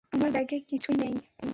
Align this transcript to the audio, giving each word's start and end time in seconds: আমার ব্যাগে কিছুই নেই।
আমার 0.11 0.29
ব্যাগে 0.31 0.57
কিছুই 0.69 0.95
নেই। 0.97 1.13